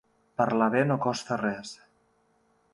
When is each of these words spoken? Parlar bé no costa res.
Parlar 0.41 0.69
bé 0.77 0.81
no 0.93 0.97
costa 1.05 1.39
res. 1.43 1.77